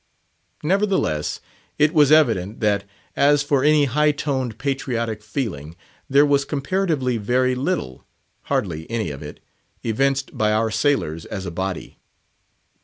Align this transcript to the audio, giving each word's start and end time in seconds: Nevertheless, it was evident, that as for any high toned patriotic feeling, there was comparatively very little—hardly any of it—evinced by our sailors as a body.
Nevertheless, 0.63 1.41
it 1.77 1.93
was 1.93 2.11
evident, 2.11 2.59
that 2.59 2.85
as 3.15 3.43
for 3.43 3.63
any 3.63 3.85
high 3.85 4.11
toned 4.11 4.57
patriotic 4.57 5.21
feeling, 5.21 5.75
there 6.09 6.25
was 6.25 6.43
comparatively 6.43 7.17
very 7.17 7.53
little—hardly 7.53 8.89
any 8.89 9.11
of 9.11 9.21
it—evinced 9.21 10.35
by 10.35 10.51
our 10.53 10.71
sailors 10.71 11.25
as 11.25 11.45
a 11.45 11.51
body. 11.51 11.99